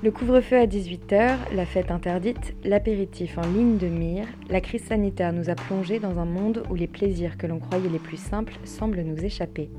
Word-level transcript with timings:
Le 0.00 0.12
couvre-feu 0.12 0.56
à 0.56 0.66
18h, 0.66 1.52
la 1.52 1.66
fête 1.66 1.90
interdite, 1.90 2.54
l'apéritif 2.62 3.36
en 3.36 3.42
ligne 3.42 3.78
de 3.78 3.88
mire, 3.88 4.26
la 4.48 4.60
crise 4.60 4.84
sanitaire 4.84 5.32
nous 5.32 5.50
a 5.50 5.56
plongés 5.56 5.98
dans 5.98 6.20
un 6.20 6.24
monde 6.24 6.62
où 6.70 6.76
les 6.76 6.86
plaisirs 6.86 7.36
que 7.36 7.48
l'on 7.48 7.58
croyait 7.58 7.88
les 7.88 7.98
plus 7.98 8.16
simples 8.16 8.54
semblent 8.62 9.02
nous 9.02 9.24
échapper. 9.24 9.70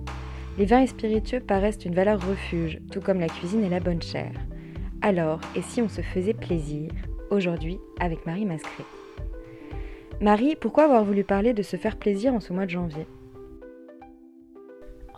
Les 0.58 0.66
vins 0.66 0.82
et 0.82 0.88
spiritueux 0.88 1.40
paraissent 1.40 1.86
une 1.86 1.96
valeur 1.96 2.20
refuge, 2.27 2.82
tout 2.91 3.00
comme 3.00 3.22
la 3.22 3.30
cuisine 3.30 3.63
et 3.63 3.70
la 3.70 3.80
bonne 3.80 4.02
chair. 4.02 4.34
Alors, 5.02 5.40
et 5.55 5.62
si 5.62 5.82
on 5.82 5.88
se 5.88 6.02
faisait 6.02 6.34
plaisir 6.34 6.91
Aujourd'hui, 7.32 7.80
avec 8.02 8.26
Marie 8.26 8.46
Mascret? 8.46 8.84
Marie, 10.20 10.58
pourquoi 10.60 10.84
avoir 10.84 11.05
voulu 11.05 11.24
parler 11.24 11.54
de 11.54 11.63
se 11.63 11.77
faire 11.77 11.96
plaisir 11.96 12.34
en 12.34 12.41
ce 12.41 12.52
mois 12.52 12.66
de 12.66 12.72
janvier? 12.72 13.05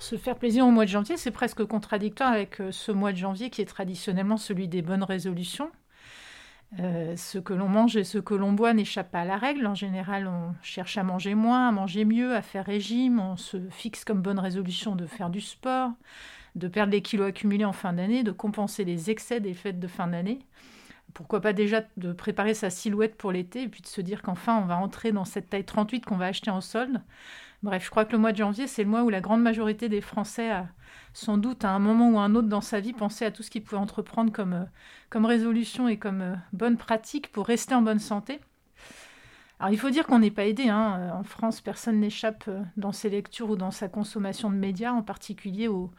Se 0.02 0.16
faire 0.16 0.36
plaisir 0.36 0.66
au 0.66 0.72
mois 0.72 0.86
de 0.86 0.90
janvier, 0.90 1.18
c'est 1.18 1.32
presque 1.32 1.64
contradictoire 1.64 2.32
avec 2.32 2.60
euh, 2.60 2.72
ce 2.72 2.92
mois 2.92 3.12
de 3.12 3.18
janvier 3.18 3.50
qui 3.50 3.62
est 3.62 3.66
traditionnellement 3.66 4.38
celui 4.38 4.68
des 4.68 4.82
bonnes 4.82 5.04
résolutions. 5.04 5.72
Euh, 6.80 7.18
ce 7.18 7.38
que 7.38 7.54
l'on 7.54 7.68
mange 7.68 7.98
et 7.98 8.06
ce 8.06 8.18
que 8.18 8.34
l'on 8.34 8.54
boit 8.54 8.74
n'échappe 8.74 9.12
pas 9.12 9.22
à 9.22 9.26
la 9.26 9.38
règle. 9.38 9.68
En 9.68 9.76
général, 9.76 10.28
on 10.28 10.56
cherche 10.62 10.98
à 10.98 11.04
manger 11.04 11.36
moins, 11.36 11.68
à 11.68 11.72
manger 11.72 12.06
mieux, 12.06 12.34
à 12.36 12.42
faire 12.42 12.66
régime. 12.66 13.20
On 13.20 13.36
se 13.36 13.58
fixe 13.70 14.06
comme 14.06 14.22
bonne 14.22 14.40
résolution 14.40 14.96
de 14.96 15.06
faire 15.06 15.30
du 15.30 15.42
sport, 15.42 15.92
de 16.56 16.68
perdre 16.68 16.94
les 16.94 17.02
kilos 17.02 17.28
accumulés 17.28 17.66
en 17.66 17.74
fin 17.74 17.94
d'année, 17.94 18.24
de 18.24 18.32
compenser 18.32 18.86
les 18.86 19.10
excès 19.10 19.42
des 19.42 19.54
fêtes 19.54 19.80
de 19.80 19.88
fin 19.88 20.08
d'année. 20.08 20.40
Pourquoi 21.14 21.42
pas 21.42 21.52
déjà 21.52 21.82
de 21.98 22.14
préparer 22.14 22.54
sa 22.54 22.70
silhouette 22.70 23.18
pour 23.18 23.34
l'été 23.34 23.64
et 23.64 23.68
puis 23.68 23.82
de 23.82 23.88
se 23.88 24.00
dire 24.00 24.22
qu'enfin 24.22 24.58
on 24.58 24.66
va 24.66 24.78
entrer 24.78 25.12
dans 25.12 25.26
cette 25.26 25.50
taille 25.50 25.66
38 25.66 26.06
qu'on 26.06 26.16
va 26.16 26.28
acheter 26.28 26.52
en 26.52 26.62
solde 26.62 27.02
Bref, 27.64 27.86
je 27.86 27.92
crois 27.92 28.06
que 28.06 28.14
le 28.14 28.18
mois 28.18 28.32
de 28.32 28.38
janvier, 28.38 28.66
c'est 28.66 28.84
le 28.84 28.90
mois 28.90 29.04
où 29.04 29.10
la 29.10 29.22
grande 29.22 29.44
majorité 29.44 29.88
des 29.88 30.02
Français 30.02 30.50
a 30.50 30.68
sans 31.14 31.38
doute 31.38 31.64
à 31.64 31.72
un 31.72 31.80
moment 31.80 32.10
ou 32.10 32.20
un 32.20 32.34
autre 32.34 32.48
dans 32.48 32.62
sa 32.62 32.80
vie 32.80 32.94
pensé 32.94 33.24
à 33.24 33.32
tout 33.32 33.44
ce 33.44 33.52
qu'il 33.52 33.64
pouvait 33.64 33.82
entreprendre 33.82 34.32
comme, 34.32 34.54
euh, 34.54 34.66
comme 35.10 35.26
résolution 35.26 35.88
et 35.88 35.98
comme 35.98 36.22
euh, 36.22 36.36
bonne 36.54 36.78
pratique 36.78 37.32
pour 37.32 37.46
rester 37.46 37.76
en 37.76 37.84
bonne 37.84 38.00
santé. 38.00 38.40
Alors 39.60 39.72
il 39.72 39.78
faut 39.78 39.92
dire 39.92 40.08
qu'on 40.08 40.18
n'est 40.18 40.32
pas 40.32 40.48
aidé. 40.48 40.70
Hein. 40.70 40.98
Euh, 41.00 41.12
en 41.12 41.24
France, 41.24 41.62
personne 41.62 42.00
n'échappe 42.00 42.50
dans 42.78 42.92
ses 42.92 43.12
lectures 43.12 43.52
ou 43.52 43.56
dans 43.56 43.70
sa 43.70 43.90
consommation 43.90 44.50
de 44.50 44.56
médias, 44.56 44.94
en 44.94 45.04
particulier 45.04 45.68
aux, 45.68 45.92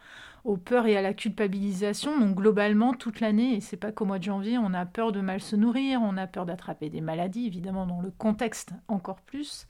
aux 0.45 0.57
peurs 0.57 0.87
et 0.87 0.97
à 0.97 1.03
la 1.03 1.15
culpabilisation. 1.15 2.19
Donc 2.19 2.35
globalement, 2.35 2.93
toute 2.93 3.21
l'année, 3.21 3.55
et 3.55 3.61
c'est 3.61 3.77
pas 3.77 3.93
qu'au 3.93 4.05
mois 4.05 4.19
de 4.19 4.25
janvier, 4.25 4.59
on 4.59 4.75
a 4.75 4.85
peur 4.85 5.13
de 5.13 5.21
mal 5.21 5.41
se 5.41 5.55
nourrir, 5.55 6.01
on 6.03 6.17
a 6.17 6.27
peur 6.27 6.45
d'attraper 6.45 6.91
des 6.91 7.01
maladies, 7.01 7.47
évidemment 7.47 7.87
dans 7.87 8.01
le 8.01 8.11
contexte 8.11 8.73
encore 8.89 9.21
plus. 9.21 9.69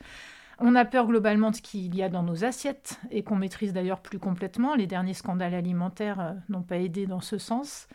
On 0.65 0.77
a 0.77 0.85
peur 0.85 1.09
globalement 1.09 1.51
de 1.51 1.57
ce 1.57 1.61
qu'il 1.61 1.93
y 1.93 2.05
a 2.05 2.09
dans 2.09 2.23
nos 2.23 2.45
assiettes 2.45 3.01
et 3.11 3.25
qu'on 3.25 3.35
maîtrise 3.35 3.73
d'ailleurs 3.73 3.99
plus 3.99 4.21
complètement. 4.21 4.77
Les 4.77 4.87
derniers 4.87 5.13
scandales 5.13 5.55
alimentaires 5.55 6.21
euh, 6.21 6.33
n'ont 6.49 6.63
pas 6.63 6.77
aidé 6.77 7.05
dans 7.05 7.21
ce 7.21 7.37
sens. 7.37 7.89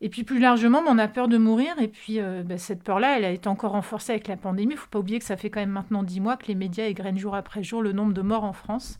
Et 0.00 0.08
puis 0.08 0.24
plus 0.24 0.38
largement, 0.38 0.80
on 0.88 0.96
a 0.96 1.06
peur 1.06 1.28
de 1.28 1.36
mourir. 1.36 1.78
Et 1.78 1.88
puis 1.88 2.18
euh, 2.18 2.42
ben, 2.42 2.56
cette 2.56 2.82
peur-là, 2.82 3.18
elle 3.18 3.26
a 3.26 3.30
été 3.30 3.46
encore 3.48 3.72
renforcée 3.72 4.12
avec 4.12 4.26
la 4.26 4.38
pandémie. 4.38 4.72
Il 4.72 4.76
ne 4.76 4.80
faut 4.80 4.88
pas 4.88 5.00
oublier 5.00 5.18
que 5.18 5.26
ça 5.26 5.36
fait 5.36 5.50
quand 5.50 5.60
même 5.60 5.68
maintenant 5.68 6.02
dix 6.02 6.18
mois 6.18 6.38
que 6.38 6.46
les 6.46 6.54
médias 6.54 6.86
égrènent 6.86 7.18
jour 7.18 7.34
après 7.34 7.62
jour 7.62 7.82
le 7.82 7.92
nombre 7.92 8.14
de 8.14 8.22
morts 8.22 8.44
en 8.44 8.54
France. 8.54 8.98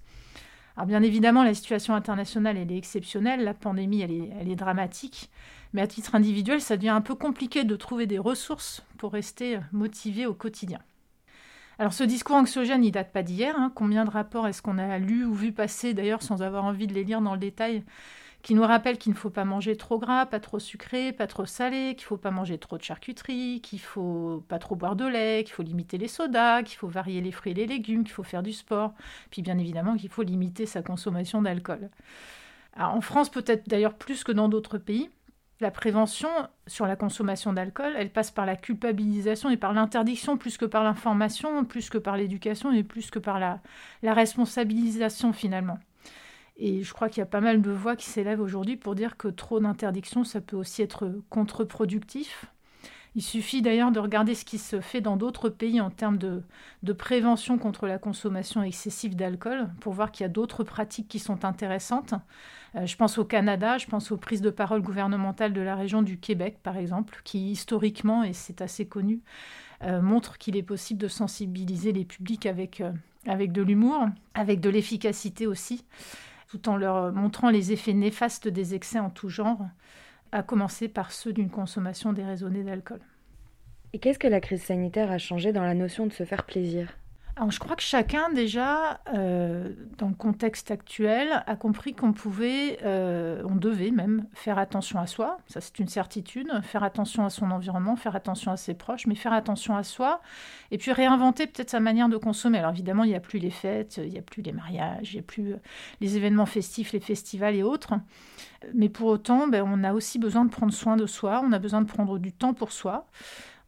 Alors 0.76 0.86
bien 0.86 1.02
évidemment, 1.02 1.44
la 1.44 1.54
situation 1.54 1.94
internationale, 1.94 2.58
elle 2.58 2.70
est 2.70 2.76
exceptionnelle. 2.76 3.42
La 3.42 3.54
pandémie, 3.54 4.02
est, 4.02 4.30
elle 4.38 4.50
est 4.50 4.54
dramatique. 4.54 5.30
Mais 5.72 5.80
à 5.80 5.86
titre 5.86 6.14
individuel, 6.14 6.60
ça 6.60 6.76
devient 6.76 6.90
un 6.90 7.00
peu 7.00 7.14
compliqué 7.14 7.64
de 7.64 7.74
trouver 7.74 8.04
des 8.04 8.18
ressources 8.18 8.84
pour 8.98 9.12
rester 9.12 9.60
motivé 9.72 10.26
au 10.26 10.34
quotidien. 10.34 10.80
Alors 11.78 11.92
ce 11.92 12.04
discours 12.04 12.36
anxiogène, 12.36 12.84
il 12.84 12.90
date 12.90 13.12
pas 13.12 13.22
d'hier. 13.22 13.54
Hein. 13.58 13.70
Combien 13.74 14.04
de 14.04 14.10
rapports 14.10 14.48
est-ce 14.48 14.62
qu'on 14.62 14.78
a 14.78 14.98
lu 14.98 15.24
ou 15.24 15.34
vu 15.34 15.52
passer, 15.52 15.92
d'ailleurs 15.92 16.22
sans 16.22 16.42
avoir 16.42 16.64
envie 16.64 16.86
de 16.86 16.94
les 16.94 17.04
lire 17.04 17.20
dans 17.20 17.34
le 17.34 17.38
détail, 17.38 17.84
qui 18.42 18.54
nous 18.54 18.62
rappellent 18.62 18.96
qu'il 18.96 19.12
ne 19.12 19.18
faut 19.18 19.28
pas 19.28 19.44
manger 19.44 19.76
trop 19.76 19.98
gras, 19.98 20.24
pas 20.24 20.40
trop 20.40 20.58
sucré, 20.58 21.12
pas 21.12 21.26
trop 21.26 21.44
salé, 21.44 21.94
qu'il 21.96 22.06
faut 22.06 22.16
pas 22.16 22.30
manger 22.30 22.58
trop 22.58 22.78
de 22.78 22.82
charcuterie, 22.82 23.60
qu'il 23.60 23.80
faut 23.80 24.42
pas 24.48 24.58
trop 24.58 24.74
boire 24.76 24.96
de 24.96 25.04
lait, 25.04 25.44
qu'il 25.44 25.52
faut 25.54 25.62
limiter 25.62 25.98
les 25.98 26.08
sodas, 26.08 26.62
qu'il 26.62 26.78
faut 26.78 26.88
varier 26.88 27.20
les 27.20 27.32
fruits 27.32 27.52
et 27.52 27.54
les 27.56 27.66
légumes, 27.66 28.04
qu'il 28.04 28.12
faut 28.12 28.22
faire 28.22 28.42
du 28.42 28.52
sport, 28.52 28.94
puis 29.30 29.42
bien 29.42 29.58
évidemment 29.58 29.96
qu'il 29.96 30.08
faut 30.08 30.22
limiter 30.22 30.64
sa 30.64 30.82
consommation 30.82 31.42
d'alcool. 31.42 31.90
en 32.78 33.00
France, 33.00 33.30
peut-être 33.30 33.68
d'ailleurs 33.68 33.94
plus 33.94 34.24
que 34.24 34.32
dans 34.32 34.48
d'autres 34.48 34.78
pays, 34.78 35.10
la 35.60 35.70
prévention 35.70 36.28
sur 36.66 36.86
la 36.86 36.96
consommation 36.96 37.52
d'alcool, 37.52 37.94
elle 37.96 38.10
passe 38.10 38.30
par 38.30 38.44
la 38.44 38.56
culpabilisation 38.56 39.48
et 39.48 39.56
par 39.56 39.72
l'interdiction 39.72 40.36
plus 40.36 40.58
que 40.58 40.66
par 40.66 40.84
l'information, 40.84 41.64
plus 41.64 41.88
que 41.88 41.98
par 41.98 42.16
l'éducation 42.16 42.72
et 42.72 42.82
plus 42.82 43.10
que 43.10 43.18
par 43.18 43.38
la, 43.38 43.60
responsabilisation 44.02 45.32
finalement. 45.32 45.78
Et 46.58 46.82
je 46.82 46.92
crois 46.92 47.08
qu'il 47.08 47.18
y 47.18 47.22
a 47.22 47.26
pas 47.26 47.40
mal 47.40 47.62
de 47.62 47.70
voix 47.70 47.96
qui 47.96 48.06
s'élèvent 48.06 48.40
aujourd'hui 48.40 48.76
pour 48.76 48.94
dire 48.94 49.16
que 49.16 49.28
trop 49.28 49.60
d'interdiction, 49.60 50.24
ça 50.24 50.40
peut 50.40 50.56
aussi 50.56 50.82
être 50.82 51.10
contre-productif. 51.28 52.46
Il 53.16 53.22
suffit 53.22 53.62
d'ailleurs 53.62 53.92
de 53.92 53.98
regarder 53.98 54.34
ce 54.34 54.44
qui 54.44 54.58
se 54.58 54.82
fait 54.82 55.00
dans 55.00 55.16
d'autres 55.16 55.48
pays 55.48 55.80
en 55.80 55.88
termes 55.88 56.18
de, 56.18 56.42
prévention 56.92 57.56
contre 57.56 57.86
la 57.86 57.96
consommation 57.96 58.62
excessive 58.62 59.16
d'alcool 59.16 59.70
pour 59.80 59.94
voir 59.94 60.12
qu'il 60.12 60.24
y 60.24 60.26
a 60.26 60.28
d'autres 60.28 60.64
pratiques 60.64 61.08
qui 61.08 61.18
sont 61.18 61.46
intéressantes. 61.46 62.12
Euh, 62.74 62.84
je 62.84 62.94
pense 62.94 63.16
au 63.16 63.24
Canada, 63.24 63.78
je 63.78 63.86
pense 63.86 64.12
aux 64.12 64.18
prises 64.18 64.42
de 64.42 64.50
parole 64.50 64.82
gouvernementales 64.82 65.54
de 65.54 65.62
la 65.62 65.76
région 65.76 66.02
du 66.02 66.18
Québec, 66.18 66.58
par 66.62 66.76
exemple, 66.76 67.22
qui 67.24 67.52
historiquement, 67.52 68.22
et 68.22 68.34
c'est 68.34 68.60
assez 68.60 68.86
connu, 68.86 69.22
euh, 69.82 70.02
montrent 70.02 70.36
qu'il 70.36 70.54
est 70.54 70.62
possible 70.62 71.00
de 71.00 71.08
sensibiliser 71.08 71.92
les 71.92 72.04
publics 72.04 72.44
euh, 72.44 72.92
avec 73.26 73.50
de 73.50 73.62
l'humour, 73.62 74.08
avec 74.34 74.60
de 74.60 74.68
l'efficacité 74.68 75.46
aussi, 75.46 75.86
tout 76.48 76.68
en 76.68 76.76
leur 76.76 77.14
montrant 77.14 77.48
les 77.48 77.72
effets 77.72 77.94
néfastes 77.94 78.46
des 78.46 78.74
excès 78.74 78.98
en 78.98 79.08
tout 79.08 79.30
genre 79.30 79.62
à 80.32 80.42
commencer 80.42 80.88
par 80.88 81.12
ceux 81.12 81.32
d'une 81.32 81.50
consommation 81.50 82.12
déraisonnée 82.12 82.62
d'alcool. 82.62 83.00
Et 83.92 83.98
qu'est-ce 83.98 84.18
que 84.18 84.26
la 84.26 84.40
crise 84.40 84.62
sanitaire 84.62 85.10
a 85.10 85.18
changé 85.18 85.52
dans 85.52 85.62
la 85.62 85.74
notion 85.74 86.06
de 86.06 86.12
se 86.12 86.24
faire 86.24 86.44
plaisir? 86.44 86.96
Alors, 87.38 87.50
je 87.50 87.58
crois 87.58 87.76
que 87.76 87.82
chacun, 87.82 88.30
déjà, 88.30 89.00
euh, 89.12 89.70
dans 89.98 90.08
le 90.08 90.14
contexte 90.14 90.70
actuel, 90.70 91.44
a 91.46 91.54
compris 91.54 91.92
qu'on 91.92 92.14
pouvait, 92.14 92.78
euh, 92.82 93.42
on 93.44 93.56
devait 93.56 93.90
même 93.90 94.24
faire 94.32 94.58
attention 94.58 94.98
à 94.98 95.06
soi, 95.06 95.36
ça 95.46 95.60
c'est 95.60 95.78
une 95.78 95.88
certitude, 95.88 96.50
faire 96.62 96.82
attention 96.82 97.26
à 97.26 97.30
son 97.30 97.50
environnement, 97.50 97.94
faire 97.94 98.16
attention 98.16 98.52
à 98.52 98.56
ses 98.56 98.72
proches, 98.72 99.06
mais 99.06 99.14
faire 99.14 99.34
attention 99.34 99.76
à 99.76 99.82
soi, 99.82 100.22
et 100.70 100.78
puis 100.78 100.92
réinventer 100.92 101.46
peut-être 101.46 101.68
sa 101.68 101.78
manière 101.78 102.08
de 102.08 102.16
consommer. 102.16 102.56
Alors 102.56 102.70
évidemment, 102.70 103.04
il 103.04 103.10
n'y 103.10 103.16
a 103.16 103.20
plus 103.20 103.38
les 103.38 103.50
fêtes, 103.50 104.00
il 104.02 104.08
n'y 104.08 104.18
a 104.18 104.22
plus 104.22 104.40
les 104.40 104.52
mariages, 104.52 105.12
il 105.12 105.16
n'y 105.16 105.20
a 105.20 105.26
plus 105.26 105.52
euh, 105.52 105.60
les 106.00 106.16
événements 106.16 106.46
festifs, 106.46 106.92
les 106.94 107.00
festivals 107.00 107.54
et 107.54 107.62
autres, 107.62 107.92
mais 108.72 108.88
pour 108.88 109.08
autant, 109.08 109.46
ben, 109.46 109.62
on 109.62 109.84
a 109.84 109.92
aussi 109.92 110.18
besoin 110.18 110.46
de 110.46 110.50
prendre 110.50 110.72
soin 110.72 110.96
de 110.96 111.04
soi, 111.04 111.42
on 111.44 111.52
a 111.52 111.58
besoin 111.58 111.82
de 111.82 111.86
prendre 111.86 112.18
du 112.18 112.32
temps 112.32 112.54
pour 112.54 112.72
soi 112.72 113.06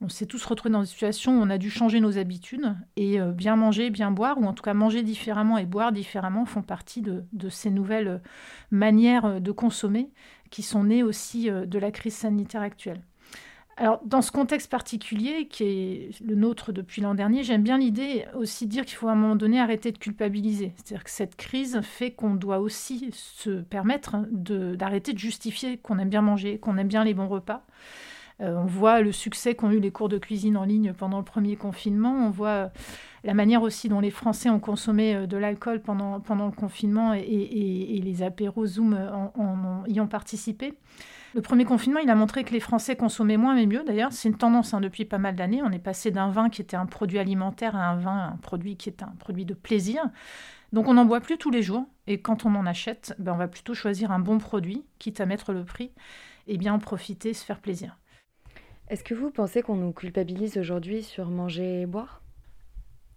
on 0.00 0.08
s'est 0.08 0.26
tous 0.26 0.44
retrouvés 0.44 0.72
dans 0.72 0.80
des 0.80 0.86
situations 0.86 1.38
où 1.38 1.42
on 1.42 1.50
a 1.50 1.58
dû 1.58 1.70
changer 1.70 2.00
nos 2.00 2.18
habitudes 2.18 2.74
et 2.96 3.20
euh, 3.20 3.32
bien 3.32 3.56
manger, 3.56 3.90
bien 3.90 4.10
boire, 4.10 4.38
ou 4.38 4.44
en 4.44 4.52
tout 4.52 4.62
cas 4.62 4.74
manger 4.74 5.02
différemment 5.02 5.58
et 5.58 5.66
boire 5.66 5.92
différemment 5.92 6.44
font 6.44 6.62
partie 6.62 7.02
de, 7.02 7.24
ces 7.48 7.70
nouvelles 7.70 8.08
euh, 8.08 8.18
manières 8.70 9.24
euh, 9.24 9.40
de 9.40 9.50
consommer 9.50 10.10
qui 10.50 10.62
sont 10.62 10.84
nées 10.84 11.02
aussi 11.02 11.50
de 11.50 11.78
la 11.78 11.90
crise 11.90 12.14
sanitaire 12.14 12.62
actuelle. 12.62 13.02
Alors, 13.76 14.00
dans 14.04 14.22
ce 14.22 14.32
contexte 14.32 14.70
particulier, 14.70 15.46
qui 15.46 15.62
est 15.62 16.20
le 16.24 16.34
nôtre 16.34 16.72
depuis 16.72 17.02
l'an 17.02 17.14
dernier, 17.14 17.44
j'aime 17.44 17.62
bien 17.62 17.76
l'idée 17.76 18.24
aussi 18.34 18.64
de 18.64 18.70
dire 18.70 18.86
qu'il 18.86 18.96
faut 18.96 19.08
à 19.08 19.12
un 19.12 19.14
moment 19.14 19.36
donné 19.36 19.60
arrêter 19.60 19.92
de 19.92 19.98
culpabiliser. 19.98 20.72
C'est-à-dire 20.76 21.04
que 21.04 21.10
cette 21.10 21.36
crise 21.36 21.80
fait 21.82 22.12
qu'on 22.12 22.34
doit 22.34 22.60
aussi 22.60 23.10
se 23.12 23.60
permettre 23.60 24.16
d'arrêter 24.30 25.12
de 25.12 25.18
justifier 25.18 25.76
qu'on 25.76 25.98
aime 25.98 26.08
bien 26.08 26.22
manger, 26.22 26.58
qu'on 26.58 26.78
aime 26.78 26.88
bien 26.88 27.04
les 27.04 27.12
bons 27.12 27.28
repas. 27.28 27.66
Euh, 28.40 28.54
on 28.56 28.66
voit 28.66 29.00
le 29.00 29.10
succès 29.10 29.54
qu'ont 29.54 29.70
eu 29.70 29.80
les 29.80 29.90
cours 29.90 30.08
de 30.08 30.18
cuisine 30.18 30.56
en 30.56 30.64
ligne 30.64 30.92
pendant 30.92 31.18
le 31.18 31.24
premier 31.24 31.56
confinement. 31.56 32.12
On 32.12 32.30
voit 32.30 32.48
euh, 32.48 32.68
la 33.24 33.34
manière 33.34 33.62
aussi 33.62 33.88
dont 33.88 34.00
les 34.00 34.10
Français 34.10 34.48
ont 34.48 34.60
consommé 34.60 35.14
euh, 35.14 35.26
de 35.26 35.36
l'alcool 35.36 35.80
pendant, 35.80 36.18
le 36.18 36.50
confinement 36.52 37.14
et, 37.14 38.00
les 38.02 38.22
apéros 38.22 38.66
Zoom 38.66 38.94
en, 39.36 39.84
y 39.86 40.00
ont 40.00 40.06
participé. 40.06 40.74
Le 41.34 41.42
premier 41.42 41.64
confinement, 41.64 42.00
il 42.00 42.08
a 42.08 42.14
montré 42.14 42.42
que 42.44 42.52
les 42.52 42.60
Français 42.60 42.96
consommaient 42.96 43.36
moins 43.36 43.54
mais 43.54 43.66
mieux. 43.66 43.84
D'ailleurs, 43.84 44.12
c'est 44.12 44.28
une 44.28 44.36
tendance 44.36 44.72
hein, 44.72 44.80
depuis 44.80 45.04
pas 45.04 45.18
mal 45.18 45.34
d'années. 45.34 45.60
On 45.62 45.70
est 45.72 45.78
passé 45.78 46.10
d'un 46.10 46.30
vin 46.30 46.48
qui 46.48 46.62
était 46.62 46.76
un 46.76 46.86
produit 46.86 47.18
alimentaire 47.18 47.76
à 47.76 47.90
un 47.90 47.96
vin, 47.96 48.30
un 48.32 48.36
produit 48.36 48.76
qui 48.76 48.88
est 48.88 49.02
un 49.02 49.14
produit 49.18 49.44
de 49.44 49.54
plaisir. 49.54 50.02
Donc 50.72 50.86
on 50.86 50.94
n'en 50.94 51.04
boit 51.04 51.20
plus 51.20 51.38
tous 51.38 51.50
les 51.50 51.62
jours. 51.62 51.86
Et 52.06 52.20
quand 52.20 52.46
on 52.46 52.54
en 52.54 52.66
achète, 52.66 53.14
ben, 53.18 53.32
on 53.32 53.36
va 53.36 53.48
plutôt 53.48 53.74
choisir 53.74 54.10
un 54.10 54.20
bon 54.20 54.38
produit, 54.38 54.84
quitte 54.98 55.20
à 55.20 55.26
mettre 55.26 55.52
le 55.52 55.64
prix, 55.64 55.90
et 56.46 56.56
bien 56.56 56.72
en 56.72 56.78
profiter, 56.78 57.34
se 57.34 57.44
faire 57.44 57.60
plaisir. 57.60 57.98
Est-ce 58.88 59.04
que 59.04 59.14
vous 59.14 59.30
pensez 59.30 59.60
qu'on 59.60 59.76
nous 59.76 59.92
culpabilise 59.92 60.56
aujourd'hui 60.56 61.02
sur 61.02 61.28
manger 61.28 61.82
et 61.82 61.86
boire? 61.86 62.22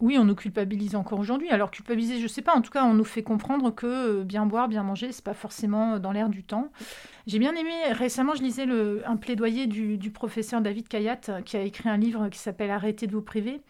Oui, 0.02 0.18
on 0.18 0.26
nous 0.26 0.36
culpabilise 0.36 0.96
encore 0.96 1.20
aujourd'hui. 1.20 1.50
Alors 1.50 1.72
culpabiliser, 1.72 2.18
je 2.18 2.24
ne 2.24 2.28
sais 2.28 2.42
pas. 2.42 2.56
En 2.56 2.62
tout 2.62 2.72
cas, 2.72 2.84
on 2.84 2.94
nous 2.94 3.06
fait 3.06 3.22
comprendre 3.22 3.74
que 3.74 3.86
euh, 3.86 4.24
bien 4.24 4.46
boire, 4.48 4.68
bien 4.68 4.84
manger, 4.84 5.12
c'est 5.12 5.24
pas 5.24 5.36
forcément 5.36 6.00
dans 6.00 6.12
l'air 6.12 6.28
du 6.28 6.44
temps. 6.44 6.72
J'ai 7.28 7.40
bien 7.40 7.54
aimé. 7.56 7.72
Récemment, 7.92 8.34
je 8.36 8.42
lisais 8.42 8.66
un 9.06 9.16
plaidoyer 9.16 9.68
du, 9.68 10.12
professeur 10.12 10.60
David 10.60 10.88
Kayat 10.88 11.42
qui 11.46 11.56
a 11.56 11.62
écrit 11.62 11.88
un 11.88 11.98
livre 11.98 12.28
qui 12.30 12.40
s'appelle 12.40 12.72
Arrêtez 12.72 13.08
de 13.08 13.12
vous 13.14 13.22
priver. 13.22 13.62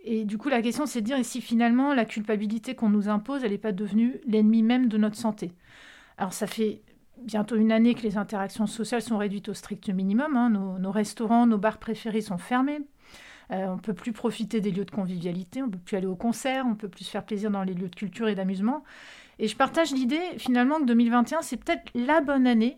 Et 0.00 0.24
du 0.24 0.36
coup, 0.36 0.48
la 0.48 0.60
question, 0.60 0.84
c'est 0.84 1.00
de 1.00 1.06
dire 1.06 1.24
si 1.24 1.40
finalement 1.40 1.94
la 1.94 2.04
culpabilité 2.04 2.74
qu'on 2.74 2.88
nous 2.90 3.08
impose, 3.08 3.44
elle 3.44 3.52
n'est 3.52 3.58
pas 3.58 3.72
devenue 3.72 4.20
l'ennemi 4.26 4.62
même 4.62 4.88
de 4.88 4.98
notre 4.98 5.16
santé? 5.16 5.52
Alors, 6.18 6.32
ça 6.32 6.48
fait 6.48 6.82
bientôt 7.22 7.56
une 7.56 7.72
année 7.72 7.94
que 7.94 8.02
les 8.02 8.16
interactions 8.16 8.66
sociales 8.66 9.02
sont 9.02 9.18
réduites 9.18 9.48
au 9.48 9.54
strict 9.54 9.88
minimum. 9.90 10.36
Hein. 10.36 10.50
nos 10.50 10.90
restaurants, 10.90 11.46
nos 11.46 11.58
bars 11.58 11.78
préférés 11.78 12.20
sont 12.20 12.38
fermés. 12.38 12.80
Euh, 13.50 13.66
on 13.68 13.76
ne 13.76 13.80
peut 13.80 13.94
plus 13.94 14.12
profiter 14.12 14.60
des 14.60 14.70
lieux 14.70 14.84
de 14.84 14.90
convivialité, 14.90 15.62
on 15.62 15.66
ne 15.66 15.72
peut 15.72 15.78
plus 15.78 15.96
aller 15.96 16.06
au 16.06 16.16
concert, 16.16 16.66
on 16.66 16.70
ne 16.70 16.74
peut 16.74 16.88
plus 16.88 17.04
se 17.04 17.10
faire 17.10 17.24
plaisir 17.24 17.50
dans 17.50 17.62
les 17.62 17.72
lieux 17.72 17.88
de 17.88 17.94
culture 17.94 18.28
et 18.28 18.34
d'amusement. 18.34 18.84
Et 19.38 19.48
je 19.48 19.56
partage 19.56 19.92
l'idée 19.92 20.20
finalement 20.36 20.78
que 20.78 20.84
2021, 20.84 21.42
c'est 21.42 21.56
peut-être 21.56 21.90
la 21.94 22.20
bonne 22.20 22.46
année 22.46 22.76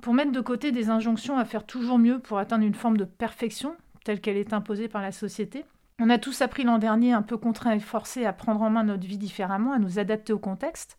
pour 0.00 0.14
mettre 0.14 0.32
de 0.32 0.40
côté 0.40 0.72
des 0.72 0.88
injonctions 0.88 1.36
à 1.36 1.44
faire 1.44 1.66
toujours 1.66 1.98
mieux 1.98 2.18
pour 2.18 2.38
atteindre 2.38 2.64
une 2.64 2.74
forme 2.74 2.96
de 2.96 3.04
perfection 3.04 3.76
telle 4.04 4.20
qu'elle 4.20 4.38
est 4.38 4.54
imposée 4.54 4.88
par 4.88 5.02
la 5.02 5.12
société. 5.12 5.64
On 5.98 6.08
a 6.08 6.16
tous 6.16 6.40
appris 6.40 6.62
l'an 6.62 6.78
dernier, 6.78 7.12
un 7.12 7.20
peu 7.20 7.36
contraints 7.36 7.74
et 7.74 7.80
forcés, 7.80 8.24
à 8.24 8.32
prendre 8.32 8.62
en 8.62 8.70
main 8.70 8.84
notre 8.84 9.06
vie 9.06 9.18
différemment, 9.18 9.74
à 9.74 9.78
nous 9.78 9.98
adapter 9.98 10.32
au 10.32 10.38
contexte, 10.38 10.96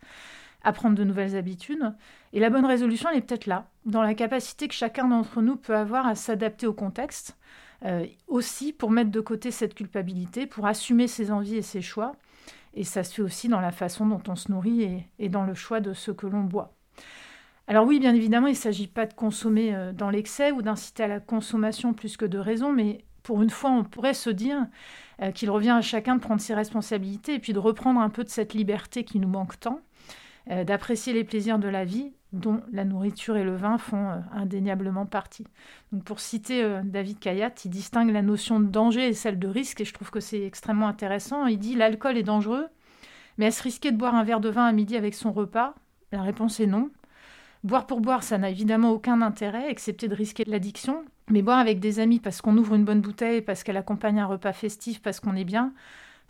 à 0.64 0.74
prendre 0.74 0.96
de 0.96 1.04
nouvelles 1.04 1.36
habitudes. 1.36 1.94
Et 2.34 2.40
la 2.40 2.50
bonne 2.50 2.66
résolution, 2.66 3.10
elle 3.10 3.18
est 3.18 3.22
peut-être 3.22 3.48
là, 3.48 3.68
dans 3.86 4.02
la 4.02 4.14
capacité 4.14 4.68
que 4.68 4.74
chacun 4.74 5.08
d'entre 5.08 5.42
nous 5.42 5.56
peut 5.56 5.76
avoir 5.76 6.06
à 6.06 6.16
s'adapter 6.16 6.68
au 6.68 6.74
contexte, 6.74 7.38
euh, 7.84 8.06
aussi 8.28 8.74
pour 8.74 8.92
mettre 8.92 9.12
de 9.12 9.22
côté 9.22 9.52
cette 9.52 9.74
culpabilité, 9.74 10.46
pour 10.46 10.68
assumer 10.68 11.08
ses 11.08 11.32
envies 11.32 11.58
et 11.58 11.62
ses 11.62 11.82
choix. 11.82 12.16
Et 12.74 12.84
ça 12.84 13.04
se 13.04 13.14
fait 13.14 13.22
aussi 13.22 13.48
dans 13.50 13.60
la 13.60 13.72
façon 13.72 14.06
dont 14.06 14.22
on 14.28 14.36
se 14.36 14.52
nourrit 14.52 15.06
et, 15.20 15.30
dans 15.30 15.44
le 15.44 15.54
choix 15.54 15.80
de 15.80 15.94
ce 15.94 16.12
que 16.12 16.28
l'on 16.28 16.44
boit. 16.44 16.74
Alors 17.68 17.86
oui, 17.86 18.00
bien 18.00 18.14
évidemment, 18.14 18.48
il 18.48 18.52
ne 18.52 18.56
s'agit 18.56 18.88
pas 18.88 19.06
de 19.06 19.14
consommer 19.14 19.76
euh, 19.76 19.94
dans 19.94 20.10
l'excès 20.10 20.52
ou 20.52 20.62
d'inciter 20.62 21.04
à 21.04 21.08
la 21.08 21.20
consommation 21.20 21.94
plus 21.94 22.18
que 22.18 22.26
de 22.26 22.38
raison, 22.38 22.72
mais 22.72 23.04
pour 23.24 23.42
une 23.42 23.50
fois, 23.50 23.72
on 23.72 23.84
pourrait 23.84 24.14
se 24.14 24.30
dire 24.30 24.68
euh, 25.22 25.32
qu'il 25.32 25.50
revient 25.50 25.72
à 25.72 25.82
chacun 25.82 26.16
de 26.16 26.22
prendre 26.22 26.42
ses 26.42 26.54
responsabilités 26.54 27.36
et 27.36 27.40
puis 27.40 27.54
de 27.54 27.60
reprendre 27.60 28.00
un 28.00 28.10
peu 28.10 28.24
de 28.24 28.30
cette 28.30 28.54
liberté 28.54 29.04
qui 29.04 29.20
nous 29.20 29.28
manque 29.28 29.60
tant, 29.60 29.80
d'apprécier 30.48 31.14
les 31.14 31.24
plaisirs 31.24 31.60
de 31.60 31.68
la 31.68 31.86
vie 31.86 32.12
dont 32.34 32.62
la 32.72 32.86
nourriture 32.86 33.36
et 33.36 33.44
le 33.44 33.56
vin 33.56 33.78
font 33.78 34.10
euh, 34.10 34.20
indéniablement 34.34 35.06
partie. 35.06 35.46
Donc 35.92 36.04
pour 36.04 36.20
citer 36.20 36.64
euh, 36.64 36.82
David 36.84 37.20
Kayat, 37.20 37.54
il 37.66 37.72
distingue 37.72 38.12
la 38.12 38.22
notion 38.22 38.60
de 38.60 38.68
danger 38.68 39.08
et 39.08 39.14
celle 39.14 39.38
de 39.38 39.48
risque, 39.48 39.82
et 39.82 39.86
je 39.86 39.94
trouve 39.94 40.12
que 40.12 40.22
c'est 40.22 40.46
extrêmement 40.46 40.88
intéressant. 40.88 41.46
Il 41.48 41.60
dit 41.60 41.76
l'alcool 41.76 42.18
est 42.18 42.24
dangereux, 42.24 42.68
mais 43.38 43.48
est-ce 43.48 43.64
risqué 43.64 43.92
de 43.92 43.98
boire 43.98 44.16
un 44.16 44.24
verre 44.24 44.40
de 44.40 44.50
vin 44.50 44.66
à 44.66 44.72
midi 44.72 44.96
avec 44.96 45.14
son 45.14 45.32
repas? 45.32 45.76
La 46.12 46.22
réponse 46.22 46.60
est 46.60 46.68
non. 46.68 46.90
Boire 47.64 47.86
pour 47.86 48.02
boire, 48.02 48.24
ça 48.24 48.38
n'a 48.38 48.50
évidemment 48.50 48.92
aucun 48.92 49.22
intérêt, 49.22 49.70
excepté 49.70 50.08
de 50.08 50.16
risquer 50.16 50.44
l'addiction. 50.46 51.04
Mais 51.30 51.42
boire 51.42 51.60
avec 51.60 51.80
des 51.80 52.00
amis 52.00 52.20
parce 52.20 52.42
qu'on 52.42 52.58
ouvre 52.58 52.74
une 52.74 52.86
bonne 52.86 53.02
bouteille, 53.02 53.42
parce 53.42 53.64
qu'elle 53.64 53.78
accompagne 53.78 54.20
un 54.20 54.26
repas 54.26 54.54
festif, 54.54 55.02
parce 55.02 55.20
qu'on 55.20 55.36
est 55.36 55.46
bien, 55.46 55.74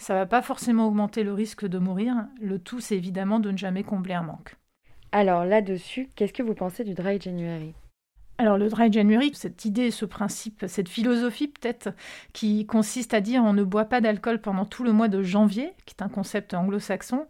ça 0.02 0.16
va 0.16 0.26
pas 0.26 0.42
forcément 0.42 0.88
augmenter 0.88 1.24
le 1.24 1.32
risque 1.32 1.66
de 1.66 1.78
mourir. 1.78 2.16
Le 2.42 2.58
tout, 2.58 2.80
c'est 2.80 2.98
évidemment 2.98 3.40
de 3.40 3.52
ne 3.52 3.58
jamais 3.58 3.84
combler 3.84 4.16
un 4.16 4.24
manque. 4.24 4.56
Alors 5.12 5.46
là-dessus, 5.46 6.10
qu'est-ce 6.16 6.34
que 6.34 6.42
vous 6.42 6.56
pensez 6.56 6.84
du 6.84 6.96
Dry 6.96 7.22
January? 7.22 7.74
Alors 8.40 8.58
le 8.58 8.70
dry 8.70 8.92
January, 8.92 9.32
cette 9.36 9.66
idée, 9.66 9.92
ce 9.92 10.06
principe, 10.06 10.66
cette 10.68 10.90
philosophie 10.90 11.48
peut-être 11.48 11.90
qui 12.34 12.66
consiste 12.66 13.14
à 13.14 13.22
dire 13.22 13.44
on 13.44 13.54
ne 13.54 13.64
boit 13.64 13.86
pas 13.86 14.02
d'alcool 14.02 14.42
pendant 14.42 14.66
tout 14.66 14.84
le 14.84 14.92
mois 14.92 15.10
de 15.10 15.22
janvier, 15.22 15.74
qui 15.86 15.94
est 15.94 16.02
un 16.02 16.10
concept 16.10 16.56
anglo-saxon. 16.56 17.28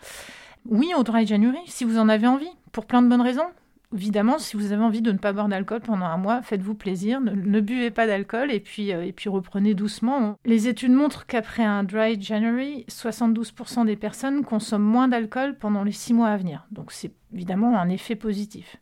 Oui, 0.69 0.94
au 0.95 1.03
dry 1.03 1.27
January, 1.27 1.59
si 1.65 1.83
vous 1.83 1.97
en 1.97 2.07
avez 2.07 2.27
envie, 2.27 2.51
pour 2.71 2.85
plein 2.85 3.01
de 3.01 3.09
bonnes 3.09 3.19
raisons. 3.19 3.50
Évidemment, 3.93 4.39
si 4.39 4.55
vous 4.55 4.71
avez 4.71 4.83
envie 4.83 5.01
de 5.01 5.11
ne 5.11 5.17
pas 5.17 5.33
boire 5.33 5.49
d'alcool 5.49 5.81
pendant 5.81 6.05
un 6.05 6.17
mois, 6.17 6.41
faites-vous 6.41 6.75
plaisir, 6.75 7.19
ne, 7.19 7.59
buvez 7.59 7.91
pas 7.91 8.07
d'alcool 8.07 8.51
et 8.51 8.61
puis, 8.61 8.93
euh, 8.93 9.05
et 9.05 9.11
puis 9.11 9.29
reprenez 9.29 9.73
doucement. 9.73 10.38
Les 10.45 10.67
études 10.69 10.93
montrent 10.93 11.25
qu'après 11.25 11.63
un 11.63 11.83
dry 11.83 12.21
January, 12.21 12.85
72% 12.89 13.85
des 13.85 13.97
personnes 13.97 14.43
consomment 14.43 14.83
moins 14.83 15.07
d'alcool 15.09 15.57
pendant 15.57 15.83
les 15.83 15.91
six 15.91 16.13
mois 16.13 16.29
à 16.29 16.38
venir. 16.38 16.65
Donc 16.71 16.91
c'est 16.91 17.11
évidemment 17.33 17.77
un 17.77 17.89
effet 17.89 18.15
positif. 18.15 18.77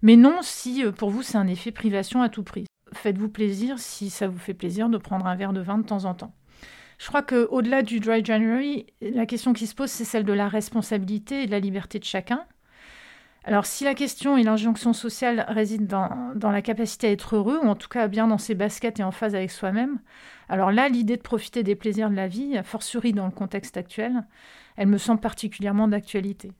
Mais 0.00 0.16
non 0.16 0.38
si 0.42 0.84
euh, 0.84 0.92
pour 0.92 1.10
vous 1.10 1.22
c'est 1.22 1.38
un 1.38 1.48
effet 1.48 1.72
privation 1.72 2.22
à 2.22 2.28
tout 2.28 2.44
prix. 2.44 2.66
Faites-vous 2.92 3.30
plaisir 3.30 3.78
si 3.78 4.10
ça 4.10 4.28
vous 4.28 4.38
fait 4.38 4.54
plaisir 4.54 4.88
de 4.88 4.98
prendre 4.98 5.26
un 5.26 5.34
verre 5.34 5.52
de 5.52 5.60
vin 5.60 5.78
de 5.78 5.84
temps 5.84 6.04
en 6.04 6.14
temps. 6.14 6.34
Je 6.98 7.08
crois 7.08 7.22
qu'au-delà 7.22 7.82
du 7.82 7.98
dry 7.98 8.24
January, 8.24 8.86
la 9.00 9.26
question 9.26 9.54
qui 9.54 9.66
se 9.66 9.74
pose, 9.74 9.90
c'est 9.90 10.04
celle 10.04 10.24
de 10.24 10.32
la 10.32 10.46
responsabilité 10.46 11.42
et 11.42 11.46
de 11.46 11.50
la 11.50 11.58
liberté 11.58 11.98
de 11.98 12.04
chacun. 12.04 12.44
Alors 13.44 13.66
si 13.66 13.82
la 13.84 13.94
question 13.94 14.36
et 14.36 14.44
l'injonction 14.44 14.92
sociale 14.92 15.44
résident 15.48 16.08
dans, 16.36 16.50
la 16.52 16.62
capacité 16.62 17.08
à 17.08 17.10
être 17.10 17.36
heureux, 17.36 17.58
ou 17.62 17.66
en 17.66 17.74
tout 17.74 17.88
cas 17.88 18.06
bien 18.06 18.28
dans 18.28 18.38
ses 18.38 18.54
baskets 18.54 19.00
et 19.00 19.02
en 19.02 19.10
phase 19.10 19.34
avec 19.34 19.50
soi-même, 19.50 19.98
alors 20.48 20.70
là, 20.70 20.88
l'idée 20.88 21.16
de 21.16 21.22
profiter 21.22 21.62
des 21.62 21.74
plaisirs 21.74 22.10
de 22.10 22.14
la 22.14 22.28
vie, 22.28 22.56
a 22.56 22.62
fortiori 22.62 23.12
dans 23.12 23.26
le 23.26 23.32
contexte 23.32 23.76
actuel, 23.76 24.24
elle 24.76 24.88
me 24.88 24.98
semble 24.98 25.20
particulièrement 25.20 25.88
d'actualité. 25.88 26.52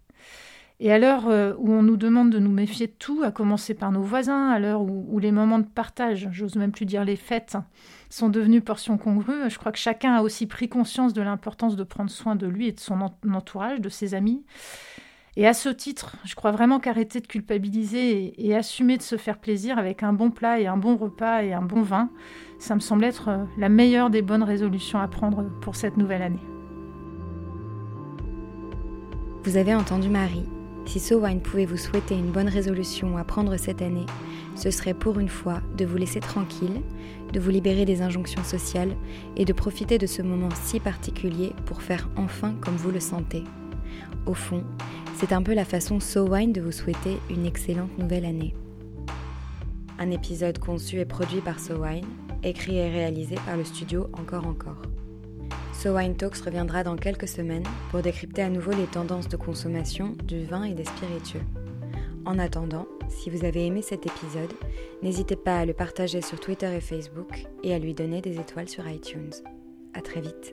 Et 0.81 0.90
à 0.90 0.99
l'heure 0.99 1.29
euh, 1.29 1.55
où 1.58 1.70
on 1.70 1.82
nous 1.82 1.96
demande 1.96 2.31
de 2.31 2.40
nous 2.40 2.50
méfier 2.50 2.88
de 2.88 2.93
tout, 2.99 3.23
à 3.23 3.31
commencer 3.31 3.75
par 3.75 3.93
nos 3.93 4.02
voisins, 4.02 4.50
à 4.50 4.58
l'heure 4.58 4.82
où, 4.82 5.19
les 5.20 5.31
moments 5.31 5.61
de 5.61 5.67
partage, 5.67 6.29
j'ose 6.32 6.56
même 6.56 6.73
plus 6.73 6.87
dire 6.87 7.05
les 7.05 7.14
fêtes, 7.14 7.56
sont 8.11 8.29
devenus 8.29 8.64
portions 8.64 8.99
congrues, 8.99 9.49
je 9.49 9.58
crois 9.58 9.70
que 9.70 9.79
chacun 9.79 10.14
a 10.14 10.23
aussi 10.23 10.46
pris 10.49 10.69
conscience 10.69 11.12
de 11.12 11.23
l'importance 11.23 11.76
de 11.76 11.84
prendre 11.84 12.11
soin 12.11 12.34
de 12.34 12.49
lui 12.49 12.67
et 12.67 12.73
de 12.73 12.81
son 12.81 12.99
entourage, 13.00 13.81
de 13.81 13.88
ses 13.88 14.14
amis. 14.14 14.44
Et 15.37 15.46
à 15.46 15.55
ce 15.55 15.70
titre, 15.70 16.17
je 16.25 16.34
crois 16.34 16.50
vraiment 16.50 16.79
qu'arrêter 16.79 17.20
de 17.20 17.26
culpabiliser 17.26 18.34
et, 18.37 18.55
assumer 18.55 18.99
de 18.99 19.02
se 19.02 19.17
faire 19.17 19.38
plaisir 19.38 19.79
avec 19.79 20.02
un 20.02 20.12
bon 20.12 20.31
plat 20.31 20.61
et 20.61 20.67
un 20.67 20.76
bon 20.76 20.96
repas 20.96 21.43
et 21.43 21.55
un 21.55 21.62
bon 21.62 21.81
vin, 21.81 22.11
ça 22.58 22.75
me 22.75 22.81
semble 22.81 23.05
être 23.05 23.29
euh, 23.29 23.44
la 23.56 23.70
meilleure 23.70 24.11
des 24.11 24.20
bonnes 24.20 24.43
résolutions 24.43 24.99
à 24.99 25.08
prendre 25.08 25.44
pour 25.62 25.75
cette 25.75 25.96
nouvelle 25.96 26.20
année. 26.20 26.43
Vous 29.44 29.56
avez 29.56 29.75
entendu 29.75 30.11
Marie. 30.11 30.44
Si 30.84 31.00
SoWine 31.00 31.40
pouvait 31.40 31.64
vous 31.64 31.79
souhaiter 31.79 32.14
une 32.14 32.31
bonne 32.31 32.49
résolution 32.49 33.17
à 33.17 33.25
prendre 33.25 33.56
cette 33.56 33.81
année, 33.81 34.06
ce 34.55 34.70
serait 34.70 34.94
pour 34.94 35.19
une 35.19 35.29
fois 35.29 35.62
de 35.79 35.87
vous 35.87 35.96
laisser 35.96 36.20
tranquille, 36.20 36.82
de 37.32 37.40
vous 37.40 37.50
libérer 37.50 37.87
des 37.87 38.02
injonctions 38.02 38.44
sociales 38.44 38.94
et 39.37 39.46
de 39.46 39.52
profiter 39.55 39.96
de 39.96 40.06
ce 40.06 40.20
moment 40.20 40.50
si 40.62 40.79
particulier 40.79 41.55
pour 41.64 41.81
faire 41.81 42.11
enfin 42.17 42.55
comme 42.60 42.77
vous 42.77 42.91
le 42.91 43.01
sentez. 43.01 43.44
Au 44.27 44.34
fond, 44.34 44.62
c'est 45.22 45.32
un 45.32 45.43
peu 45.44 45.55
la 45.55 45.64
façon 45.64 46.00
So 46.00 46.26
Wine 46.26 46.52
de 46.52 46.60
vous 46.60 46.72
souhaiter 46.72 47.17
une 47.31 47.46
excellente 47.46 47.96
nouvelle 47.96 48.24
année. 48.24 48.56
Un 50.00 50.10
épisode 50.10 50.58
conçu 50.58 50.98
et 50.98 51.05
produit 51.05 51.41
par 51.41 51.60
So 51.60 51.74
Wine, 51.74 52.08
écrit 52.43 52.79
et 52.79 52.91
réalisé 52.91 53.36
par 53.46 53.56
le 53.56 53.62
studio 53.62 54.08
Encore 54.14 54.48
Encore. 54.48 54.82
So 55.72 55.96
Wine 55.96 56.17
Talks 56.17 56.38
reviendra 56.38 56.82
dans 56.82 56.96
quelques 56.96 57.29
semaines 57.29 57.62
pour 57.93 58.02
décrypter 58.02 58.43
à 58.43 58.48
nouveau 58.48 58.72
les 58.72 58.88
tendances 58.88 59.29
de 59.29 59.36
consommation 59.36 60.17
du 60.24 60.44
vin 60.44 60.64
et 60.64 60.74
des 60.74 60.86
spiritueux. 60.86 61.46
En 62.24 62.41
attendant, 62.41 62.88
si 63.08 63.31
vous 63.31 63.44
avez 63.44 63.64
aimé 63.64 63.81
cet 63.81 64.05
épisode, 64.05 64.52
n'hésitez 65.05 65.36
pas 65.36 65.60
à 65.60 65.64
le 65.64 65.72
partager 65.72 66.20
sur 66.20 66.41
Twitter 66.41 66.74
et 66.74 66.81
Facebook 66.81 67.46
et 67.62 67.72
à 67.72 67.79
lui 67.79 67.94
donner 67.94 68.22
des 68.22 68.41
étoiles 68.41 68.69
sur 68.69 68.88
iTunes. 68.88 69.31
À 69.94 70.00
très 70.00 70.20
vite. 70.20 70.52